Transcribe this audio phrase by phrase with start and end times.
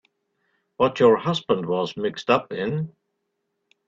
[0.77, 2.91] What your husband was mixed up in.